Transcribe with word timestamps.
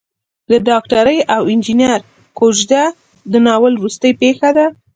د 0.49 0.51
ډاکټرې 0.67 1.17
او 1.35 1.41
انجنیر 1.53 1.91
کوژده 2.39 2.83
د 3.31 3.33
ناول 3.45 3.73
وروستۍ 3.77 4.11
پېښه 4.21 4.49
ده. 4.57 4.65